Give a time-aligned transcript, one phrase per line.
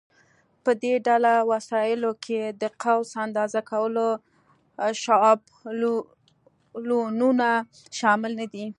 [0.63, 4.07] په دې ډله وسایلو کې د قوس اندازه کولو
[5.03, 7.49] شابلونونه
[7.99, 8.65] شامل نه دي.